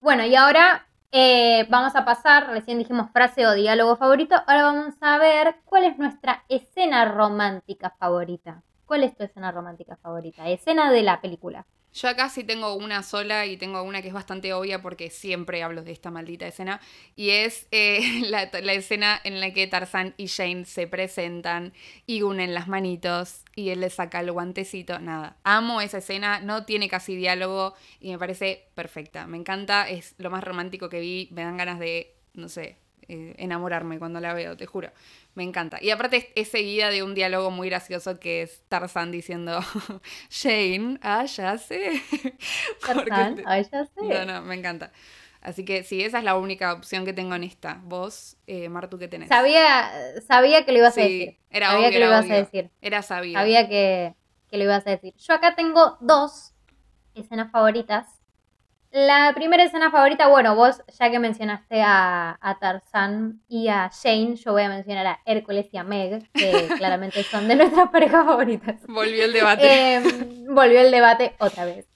[0.00, 4.94] Bueno, y ahora eh, vamos a pasar, recién dijimos frase o diálogo favorito, ahora vamos
[5.02, 8.64] a ver cuál es nuestra escena romántica favorita.
[8.88, 10.48] ¿Cuál es tu escena romántica favorita?
[10.48, 11.66] Escena de la película.
[11.92, 15.62] Yo acá sí tengo una sola y tengo una que es bastante obvia porque siempre
[15.62, 16.80] hablo de esta maldita escena.
[17.14, 21.74] Y es eh, la, escena en la que Tarzan y Jane se presentan
[22.06, 24.98] y unen las manitos y él le saca el guantecito.
[25.00, 29.26] Nada, amo esa escena, no tiene casi diálogo y me parece perfecta.
[29.26, 31.28] Me encanta, es lo más romántico que vi.
[31.32, 34.90] Me dan ganas de, no sé, eh, enamorarme cuando la veo, te juro.
[35.34, 35.78] Me encanta.
[35.80, 39.60] Y aparte es, seguida de un diálogo muy gracioso que es Tarzan diciendo,
[40.30, 42.02] Shane, ah, ya sé.
[42.86, 44.02] Tarzan, ah, ya sé.
[44.02, 44.92] No, no, me encanta.
[45.40, 47.80] Así que sí, esa es la única opción que tengo en esta.
[47.84, 49.28] Vos, eh, Martu, ¿qué tenés?
[49.28, 49.90] Sabía,
[50.26, 51.38] sabía que lo ibas a decir.
[51.50, 52.70] Era sabía que lo ibas a decir.
[52.80, 53.38] Era sabido.
[53.38, 54.14] Sabía que,
[54.50, 55.14] que lo ibas a decir.
[55.16, 56.54] Yo acá tengo dos
[57.14, 58.17] escenas favoritas
[58.90, 64.52] la primera escena favorita, bueno, vos ya que mencionaste a, Tarzan y a Shane, yo
[64.52, 68.80] voy a mencionar a Hércules y a Meg, que claramente son de nuestras parejas favoritas.
[68.86, 69.94] Volvió el debate.
[69.94, 71.86] Em, volvió el debate otra vez.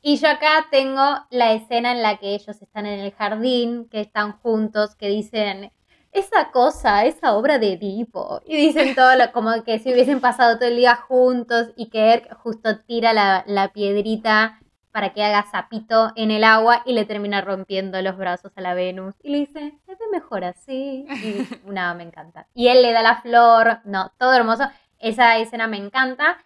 [0.00, 1.00] Y yo acá tengo
[1.30, 5.70] la escena en la que ellos están en el jardín, que están juntos, que dicen,
[6.10, 8.40] esa cosa, esa obra de Edipo.
[8.44, 12.12] Y dicen todo lo, como que si hubiesen pasado todo el día juntos y que
[12.12, 14.58] Erk justo tira la, la piedrita
[14.92, 18.74] para que haga sapito en el agua y le termina rompiendo los brazos a la
[18.74, 19.14] Venus.
[19.22, 21.06] Y le dice, ve mejor así.
[21.08, 22.46] Y nada, me encanta.
[22.54, 24.64] Y él le da la flor, no, todo hermoso.
[24.98, 26.38] Esa escena me encanta.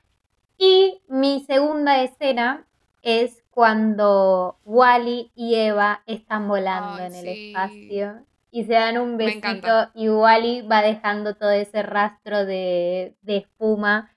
[0.57, 2.67] Y mi segunda escena
[3.03, 9.91] es cuando Wally y Eva están volando en el espacio y se dan un besito
[9.95, 14.16] y Wally va dejando todo ese rastro de, de espuma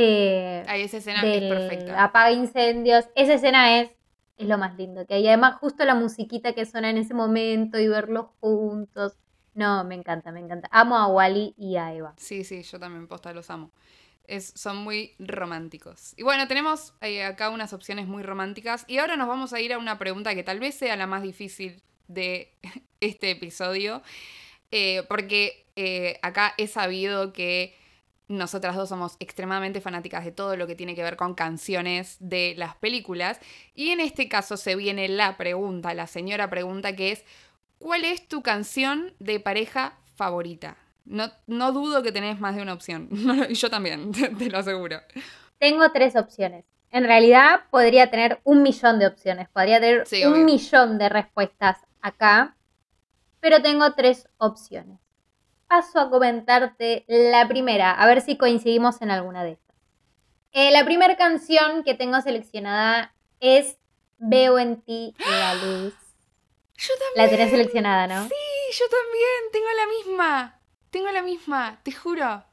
[0.00, 2.04] eh, esa escena es perfecta.
[2.04, 3.06] Apaga incendios.
[3.16, 3.90] Esa escena es,
[4.36, 5.26] es lo más lindo que hay.
[5.26, 9.14] Además, justo la musiquita que suena en ese momento y verlos juntos.
[9.54, 10.68] No, me encanta, me encanta.
[10.70, 12.14] Amo a Wally y a Eva.
[12.16, 13.72] Sí, sí, yo también posta los amo.
[14.22, 16.14] Es, son muy románticos.
[16.16, 18.84] Y bueno, tenemos eh, acá unas opciones muy románticas.
[18.86, 21.22] Y ahora nos vamos a ir a una pregunta que tal vez sea la más
[21.22, 22.52] difícil de
[23.00, 24.02] este episodio.
[24.70, 27.74] Eh, porque eh, acá he sabido que
[28.28, 32.54] nosotras dos somos extremadamente fanáticas de todo lo que tiene que ver con canciones de
[32.56, 33.40] las películas.
[33.74, 37.24] Y en este caso se viene la pregunta, la señora pregunta que es,
[37.78, 40.76] ¿cuál es tu canción de pareja favorita?
[41.06, 43.08] No, no dudo que tenés más de una opción.
[43.48, 45.00] Y yo también, te, lo aseguro.
[45.58, 46.64] Tengo tres opciones.
[46.90, 52.56] En realidad podría tener un millón de opciones, podría tener un millón de respuestas acá,
[53.40, 54.98] pero tengo tres opciones
[55.68, 59.76] paso a comentarte la primera, a ver si coincidimos en alguna de estas.
[60.52, 63.78] Eh, la primera canción que tengo seleccionada es
[64.18, 65.94] Veo en ti la luz.
[66.76, 67.14] Yo también.
[67.16, 68.24] La tenés seleccionada, ¿no?
[68.24, 69.52] Sí, yo también.
[69.52, 70.60] Tengo la misma.
[70.90, 72.44] Tengo la misma, te juro.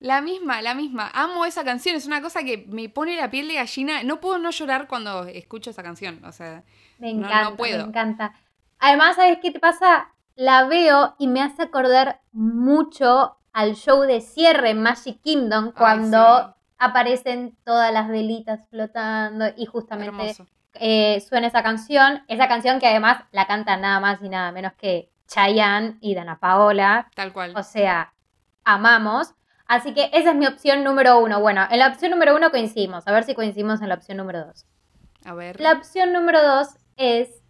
[0.00, 1.10] La misma, la misma.
[1.14, 1.96] Amo esa canción.
[1.96, 4.02] Es una cosa que me pone la piel de gallina.
[4.02, 6.24] No puedo no llorar cuando escucho esa canción.
[6.24, 6.64] O sea,
[6.98, 7.84] me encanta, no puedo.
[7.84, 8.34] Me encanta.
[8.78, 10.12] Además, ¿sabes qué te pasa?
[10.36, 17.56] La veo y me hace acordar mucho al show de cierre Magic Kingdom cuando aparecen
[17.64, 20.36] todas las velitas flotando y justamente
[20.74, 22.22] eh, suena esa canción.
[22.28, 26.38] Esa canción que además la canta nada más y nada menos que Chayanne y Dana
[26.38, 27.10] Paola.
[27.14, 27.54] Tal cual.
[27.56, 28.12] O sea,
[28.62, 29.34] amamos.
[29.66, 31.40] Así que esa es mi opción número uno.
[31.40, 33.08] Bueno, en la opción número uno coincidimos.
[33.08, 34.66] A ver si coincidimos en la opción número dos.
[35.24, 35.60] A ver.
[35.60, 37.42] La opción número dos es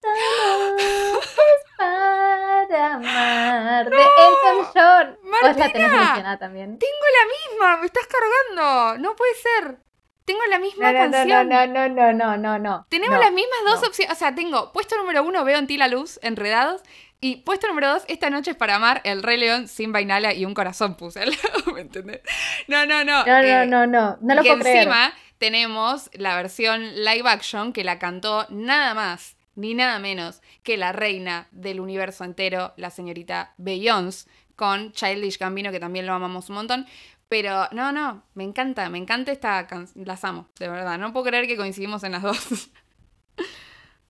[1.78, 3.90] para amar.
[3.90, 5.18] de Elton John.
[5.42, 6.78] La tenés mencionada también.
[6.78, 8.98] Tengo la misma, me estás cargando.
[8.98, 9.78] No puede ser.
[10.24, 11.48] Tengo la misma no, canción.
[11.48, 12.86] No, no, no, no, no, no.
[12.90, 14.14] Tenemos las mismas dos opciones.
[14.14, 16.82] O sea, tengo puesto número uno, veo en ti la luz, enredados.
[17.20, 20.44] Y puesto número dos, esta noche es para amar el Rey León sin vainala y
[20.44, 21.24] un corazón puse.
[21.74, 22.20] ¿Me entendés?
[22.68, 23.24] No, no, no.
[23.24, 24.18] No, no, eh, no, no.
[24.20, 29.74] No lo puedo encima tenemos la versión live action que la cantó nada más ni
[29.74, 35.80] nada menos que la reina del universo entero, la señorita Beyoncé, con Childish Gambino, que
[35.80, 36.86] también lo amamos un montón.
[37.28, 40.06] Pero no, no, me encanta, me encanta esta canción.
[40.06, 40.98] Las amo, de verdad.
[40.98, 42.70] No puedo creer que coincidimos en las dos.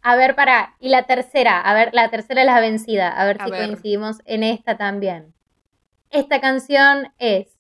[0.03, 0.77] A ver, para.
[0.79, 3.09] Y la tercera, a ver, la tercera es la vencida.
[3.11, 5.35] A ver si coincidimos en esta también.
[6.11, 7.58] Esta canción es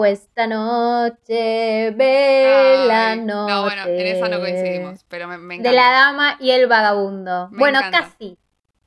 [0.00, 3.52] Cuesta noche, bella noche.
[3.52, 5.68] No, bueno, en esa no coincidimos, pero me, encanta.
[5.68, 7.50] De la dama y el vagabundo.
[7.52, 8.38] bueno, casi.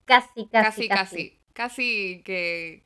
[0.05, 0.87] Casi, casi, casi.
[0.87, 2.81] Casi, casi que,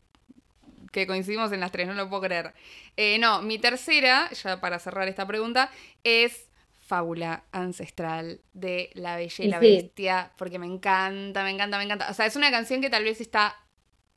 [0.91, 2.53] que coincidimos en las tres, no lo puedo creer.
[2.97, 5.71] Eh, no, mi tercera, ya para cerrar esta pregunta,
[6.03, 6.49] es
[6.81, 12.09] Fábula Ancestral de La Bella y, la Bestia, porque me encanta, me encanta, me encanta.
[12.11, 13.55] O sea, es una canción que tal vez está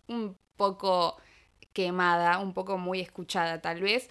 [0.08, 1.16] un poco
[1.72, 4.08] quemada, un poco muy escuchada tal vez,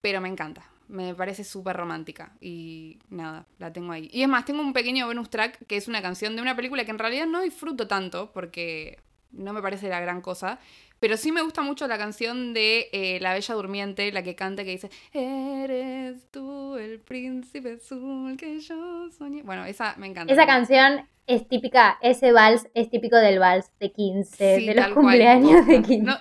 [0.00, 0.64] pero me encanta.
[0.88, 4.10] Me parece súper romántica y nada, la tengo ahí.
[4.12, 6.84] Y es más, tengo un pequeño bonus track que es una canción de una película
[6.84, 8.98] que en realidad no disfruto tanto porque
[9.32, 10.58] no me parece la gran cosa,
[10.98, 14.64] pero sí me gusta mucho la canción de eh, La Bella Durmiente, la que canta
[14.64, 19.42] que dice, Eres tú el príncipe azul que yo soñé.
[19.42, 20.32] Bueno, esa me encanta.
[20.32, 25.66] Esa canción es típica, ese vals es típico del vals de 15, de los cumpleaños
[25.66, 25.98] de 15.
[26.02, 26.18] No,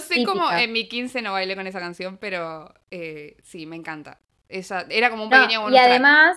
[0.00, 4.20] sé cómo en mi 15 no bailé con esa canción, pero eh, sí, me encanta.
[4.48, 6.36] Esa, era como un pequeño bonus Y además,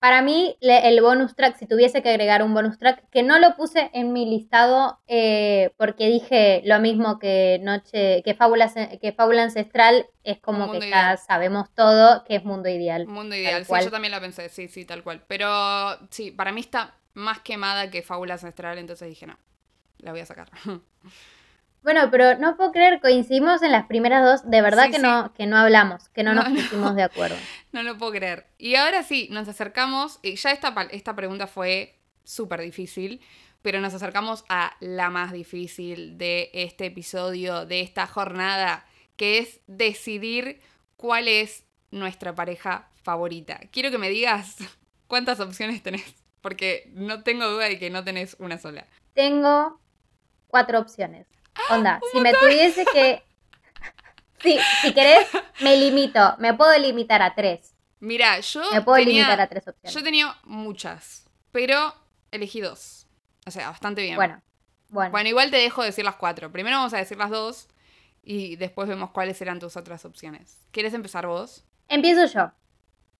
[0.00, 3.54] para mí, el bonus track, si tuviese que agregar un bonus track, que no lo
[3.56, 9.42] puse en mi listado eh, porque dije lo mismo que Noche, que Fábula, que Fábula
[9.42, 13.06] Ancestral, es como que ya sabemos todo que es Mundo Ideal.
[13.06, 15.22] Mundo Ideal, sí, yo también la pensé, sí, sí, tal cual.
[15.28, 15.48] Pero
[16.10, 19.38] sí, para mí está más quemada que Fábula Ancestral, entonces dije, no,
[19.98, 20.50] la voy a sacar.
[21.82, 25.46] Bueno, pero no puedo creer, coincidimos en las primeras dos, de verdad que no que
[25.46, 27.36] no hablamos, que no, nos pusimos de acuerdo.
[27.72, 28.46] No lo puedo creer.
[28.58, 33.20] Y ahora sí, nos acercamos, y ya esta, esta pregunta fue súper difícil,
[33.62, 39.60] pero nos acercamos a la más difícil de este episodio, de esta jornada, que es
[39.66, 40.60] decidir
[40.96, 43.60] cuál es nuestra pareja favorita.
[43.70, 44.56] Quiero que me digas
[45.06, 48.86] cuántas opciones tenés, porque no tengo duda de que no tenés una sola.
[49.14, 49.80] Tengo
[50.48, 51.26] cuatro opciones.
[51.70, 53.22] Onda, si me tuviese que.
[54.42, 55.28] Sí, si querés,
[55.60, 56.34] me limito.
[56.38, 57.74] Me puedo limitar a tres.
[57.98, 58.62] Mira, yo.
[58.72, 59.92] Me puedo limitar a tres opciones.
[59.94, 61.94] Yo tenía muchas, pero
[62.30, 63.06] elegí dos.
[63.46, 64.16] O sea, bastante bien.
[64.16, 64.40] Bueno,
[64.88, 65.10] bueno.
[65.10, 66.50] Bueno, igual te dejo decir las cuatro.
[66.50, 67.68] Primero vamos a decir las dos
[68.22, 70.66] y después vemos cuáles serán tus otras opciones.
[70.70, 71.64] ¿Quieres empezar vos?
[71.88, 72.50] Empiezo yo.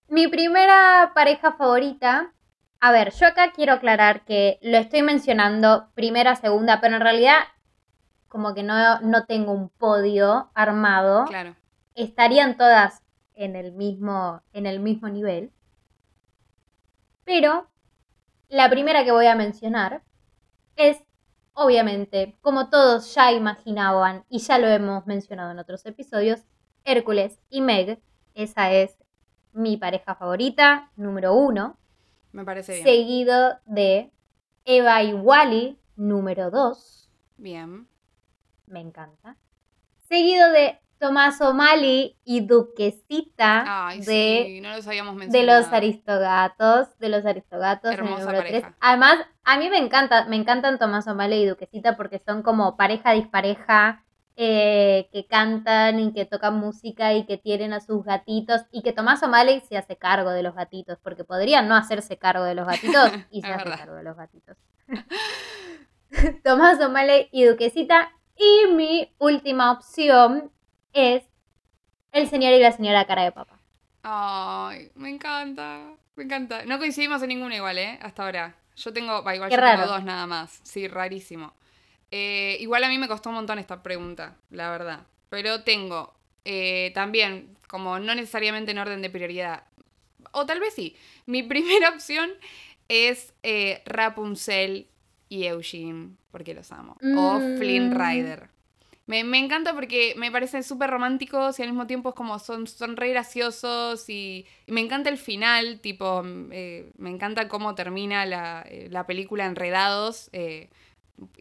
[0.07, 2.33] Mi primera pareja favorita.
[2.79, 7.43] A ver, yo acá quiero aclarar que lo estoy mencionando primera, segunda, pero en realidad
[8.31, 11.53] como que no, no tengo un podio armado, claro.
[11.95, 13.03] estarían todas
[13.35, 15.51] en el mismo, en el mismo nivel.
[17.25, 17.67] Pero
[18.47, 20.01] la primera que voy a mencionar
[20.77, 21.03] es,
[21.51, 26.39] obviamente, como todos ya imaginaban y ya lo hemos mencionado en otros episodios,
[26.85, 28.01] Hércules y Meg.
[28.33, 28.97] Esa es
[29.51, 31.77] mi pareja favorita, número uno.
[32.31, 32.85] Me parece bien.
[32.85, 34.09] Seguido de
[34.63, 37.09] Eva y Wally, número dos.
[37.35, 37.91] Bien
[38.71, 39.37] me encanta.
[40.07, 44.61] Seguido de Tomás O'Malley y Duquesita de,
[45.29, 48.63] de los Aristogatos, de los Aristogatos en el número 3.
[48.79, 53.13] Además, a mí me encanta, me encantan Tomás O'Malley y Duquesita porque son como pareja
[53.13, 54.03] dispareja
[54.37, 58.93] eh, que cantan y que tocan música y que tienen a sus gatitos y que
[58.93, 62.67] Tomás O'Malley se hace cargo de los gatitos porque podrían no hacerse cargo de los
[62.67, 64.55] gatitos y se hace cargo de los gatitos.
[66.43, 70.51] Tomás O'Malley y Duquesita y mi última opción
[70.93, 71.23] es
[72.11, 73.57] El señor y la señora cara de papa.
[74.03, 75.93] Ay, me encanta.
[76.15, 76.65] Me encanta.
[76.65, 77.99] No coincidimos en ninguna igual, ¿eh?
[78.01, 78.55] Hasta ahora.
[78.75, 80.59] Yo tengo, igual yo tengo dos nada más.
[80.63, 81.53] Sí, rarísimo.
[82.09, 85.07] Eh, igual a mí me costó un montón esta pregunta, la verdad.
[85.29, 89.63] Pero tengo eh, también, como no necesariamente en orden de prioridad,
[90.31, 92.31] o tal vez sí, mi primera opción
[92.89, 94.87] es eh, Rapunzel
[95.31, 96.97] y Eugene, porque los amo.
[97.17, 97.97] O Flynn mm.
[97.97, 98.49] Rider.
[99.07, 102.97] Me, encanta porque me parecen súper románticos y al mismo tiempo es como son, son
[102.97, 108.65] re graciosos y, me encanta el final, tipo, mm, eh, me encanta cómo termina la,
[108.67, 110.29] eh, película Enredados.
[110.33, 110.69] Eh,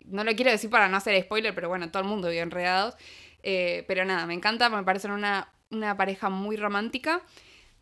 [0.04, 2.94] no lo quiero decir para no hacer spoiler, pero bueno, todo el mundo vio Enredados.
[3.42, 7.22] pero nada, me encanta, me parecen una, una pareja muy romántica.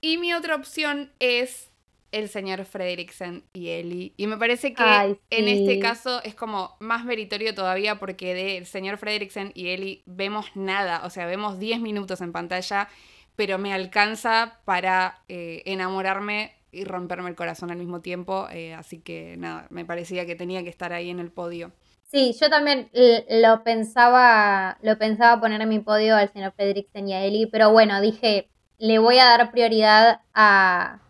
[0.00, 1.67] Y mi otra opción es
[2.12, 4.12] el señor Frederiksen y Ellie.
[4.16, 8.98] Y me parece que en este caso es como más meritorio todavía porque del señor
[8.98, 12.88] Frederiksen y Ellie vemos nada, o sea, vemos 10 minutos en pantalla,
[13.36, 18.48] pero me alcanza para eh, enamorarme y romperme el corazón al mismo tiempo.
[18.52, 21.72] Eh, así que nada, me parecía que tenía que estar ahí en el podio.
[22.10, 22.90] Sí, yo también
[23.28, 27.70] lo pensaba, lo pensaba poner en mi podio al señor Fredriksen y a Eli, pero
[27.70, 28.48] bueno, dije,
[28.78, 31.00] le voy a dar prioridad a,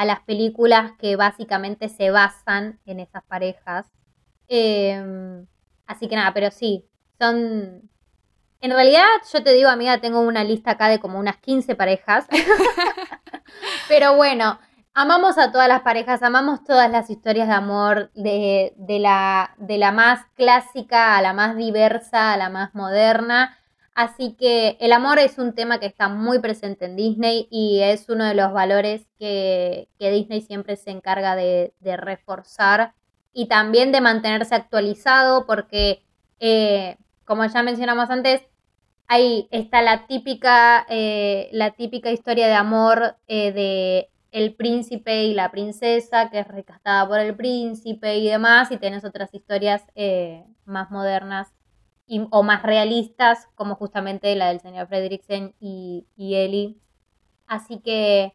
[0.00, 3.84] a las películas que básicamente se basan en esas parejas.
[4.48, 5.46] Em,
[5.86, 6.88] así que nada, pero sí,
[7.18, 7.82] son...
[8.62, 12.26] En realidad, yo te digo, amiga, tengo una lista acá de como unas 15 parejas.
[13.88, 14.58] pero bueno,
[14.94, 19.92] amamos a todas las parejas, amamos todas las historias de amor, de, la, de la
[19.92, 23.58] más clásica a la más diversa, a la más moderna.
[24.00, 28.08] Así que el amor es un tema que está muy presente en Disney y es
[28.08, 32.94] uno de los valores que, Disney siempre se encarga de, reforzar
[33.34, 36.02] y también de mantenerse actualizado porque,
[36.38, 36.96] eh,
[37.26, 38.40] como ya mencionamos antes,
[39.06, 45.34] ahí está la típica, eh, la típica historia de amor eh, de el príncipe y
[45.34, 49.84] la princesa, que es rescatada por el príncipe y demás, y tenés otras historias
[50.64, 51.52] más modernas
[52.30, 56.76] o más realistas, como justamente la del señor Fredricksen y, y Ellie.
[57.46, 58.34] Así que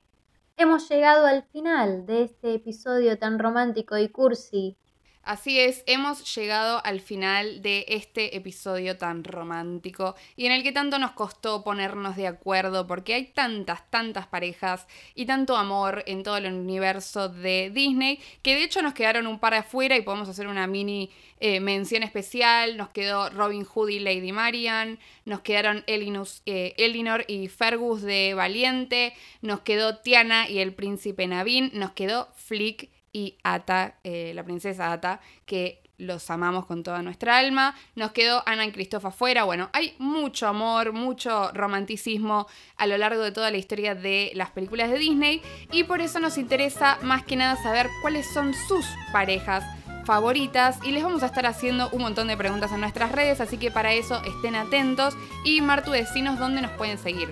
[0.57, 4.77] hemos llegado al final de este episodio tan romántico y cursi
[5.25, 10.71] Así es, hemos llegado al final de este episodio tan romántico y en el que
[10.71, 16.21] tanto nos costó ponernos de acuerdo porque hay tantas, tantas parejas y tanto amor en
[16.21, 20.29] todo el universo de Disney que de hecho nos quedaron un par afuera y podemos
[20.29, 21.09] hacer una mini
[21.39, 22.77] eh, mención especial.
[22.77, 29.13] Nos quedó Robin Hood y Lady Marian, nos quedaron eh, Elinor y Fergus de Valiente,
[29.41, 34.91] nos quedó Tiana y el príncipe Navin, nos quedó Flick y Ata, eh, la princesa
[34.91, 37.73] Ata, que los amamos con toda nuestra alma.
[37.95, 39.45] Nos quedó Ana y Cristófa afuera.
[39.45, 42.45] Bueno, hay mucho amor, mucho romanticismo
[42.75, 45.41] a lo largo de toda la historia de las películas de Disney
[45.71, 49.63] y por eso nos interesa más que nada saber cuáles son sus parejas
[50.03, 53.57] favoritas y les vamos a estar haciendo un montón de preguntas en nuestras redes, así
[53.57, 57.29] que para eso estén atentos y Martu, decinos dónde nos pueden seguir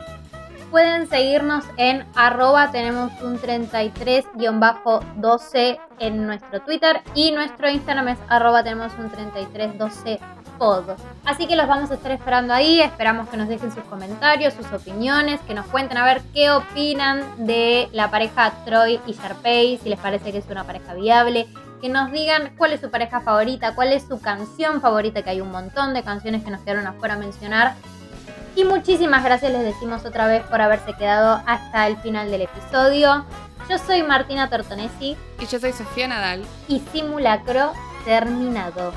[0.73, 8.63] pueden seguirnos en arroba tenemos un 33-12 en nuestro Twitter y nuestro Instagram es arroba
[8.63, 10.19] tenemos un 3312
[10.57, 10.85] pod.
[11.25, 14.65] Así que los vamos a estar esperando ahí, esperamos que nos dejen sus comentarios, sus
[14.73, 19.89] opiniones, que nos cuenten a ver qué opinan de la pareja Troy y Sharpay, si
[19.89, 21.45] les parece que es una pareja viable,
[21.81, 25.41] que nos digan cuál es su pareja favorita, cuál es su canción favorita, que hay
[25.41, 27.75] un montón de canciones que nos quedaron afuera a mencionar
[28.55, 33.25] y muchísimas gracias les decimos otra vez por haberse quedado hasta el final del episodio.
[33.69, 35.17] Yo soy Martina Tortonesi.
[35.39, 36.45] Y yo soy Sofía Nadal.
[36.67, 37.73] Y Simulacro
[38.05, 38.93] terminado.